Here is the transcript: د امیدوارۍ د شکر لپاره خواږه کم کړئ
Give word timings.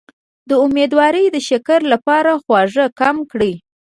د 0.49 0.51
امیدوارۍ 0.65 1.25
د 1.31 1.37
شکر 1.49 1.79
لپاره 1.93 2.31
خواږه 2.43 2.85
کم 2.99 3.15
کړئ 3.31 3.53